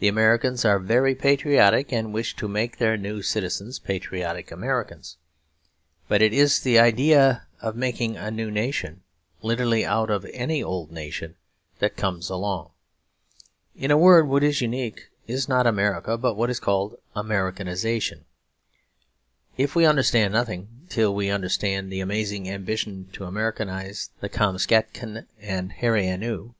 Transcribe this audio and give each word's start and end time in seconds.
The 0.00 0.08
Americans 0.08 0.64
are 0.64 0.80
very 0.80 1.14
patriotic, 1.14 1.92
and 1.92 2.12
wish 2.12 2.34
to 2.34 2.48
make 2.48 2.78
their 2.78 2.96
new 2.96 3.22
citizens 3.22 3.78
patriotic 3.78 4.50
Americans. 4.50 5.16
But 6.08 6.20
it 6.22 6.32
is 6.32 6.58
the 6.58 6.80
idea 6.80 7.46
of 7.62 7.76
making 7.76 8.16
a 8.16 8.32
new 8.32 8.50
nation 8.50 9.02
literally 9.42 9.84
out 9.84 10.10
of 10.10 10.24
any 10.32 10.60
old 10.60 10.90
nation 10.90 11.36
that 11.78 11.96
comes 11.96 12.28
along. 12.30 12.72
In 13.76 13.92
a 13.92 13.96
word, 13.96 14.26
what 14.26 14.42
is 14.42 14.60
unique 14.60 15.08
is 15.28 15.48
not 15.48 15.68
America 15.68 16.18
but 16.18 16.34
what 16.34 16.50
is 16.50 16.58
called 16.58 16.96
Americanisation. 17.14 18.24
We 19.56 19.86
understand 19.86 20.32
nothing 20.32 20.86
till 20.88 21.14
we 21.14 21.30
understand 21.30 21.92
the 21.92 22.00
amazing 22.00 22.50
ambition 22.50 23.08
to 23.12 23.22
Americanise 23.24 24.10
the 24.18 24.28
Kamskatkan 24.28 25.28
and 25.40 25.70
the 25.70 25.74
Hairy 25.74 26.08
Ainu. 26.08 26.54